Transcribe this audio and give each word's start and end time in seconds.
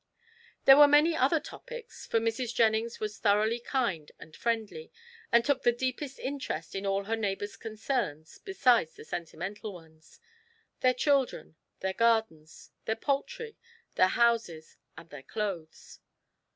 There 0.65 0.77
were 0.77 0.87
many 0.87 1.15
other 1.15 1.39
topics, 1.39 2.07
for 2.07 2.19
Mrs. 2.19 2.55
Jennings 2.55 2.99
was 2.99 3.19
thoroughly 3.19 3.59
kind 3.59 4.11
and 4.19 4.35
friendly, 4.35 4.91
and 5.31 5.45
took 5.45 5.61
the 5.61 5.71
deepest 5.71 6.17
interest 6.17 6.73
in 6.73 6.87
all 6.87 7.03
her 7.03 7.15
neighbours' 7.15 7.55
concerns 7.55 8.39
besides 8.39 8.95
the 8.95 9.05
sentimental 9.05 9.71
ones: 9.71 10.19
their 10.79 10.95
children, 10.95 11.55
their 11.81 11.93
gardens, 11.93 12.71
their 12.85 12.95
poultry, 12.95 13.59
their 13.93 14.07
houses 14.07 14.75
and 14.97 15.11
their 15.11 15.21
clothes. 15.21 15.99